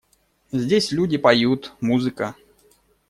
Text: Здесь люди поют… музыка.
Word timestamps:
Здесь 0.51 0.91
люди 0.91 1.17
поют… 1.19 1.73
музыка. 1.79 2.35